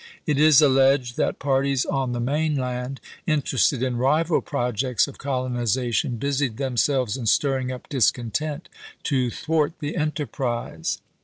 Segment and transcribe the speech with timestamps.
[0.25, 6.15] It is alleged that parties on the main land, interested in rival projects of colonization,
[6.15, 8.67] busied themselves in stirring up discontent
[9.03, 10.97] to thwart the enterprise.